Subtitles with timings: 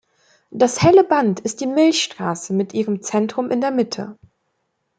[0.49, 4.17] Das helle Band ist die Milchstraße, mit ihrem Zentrum in der Mitte.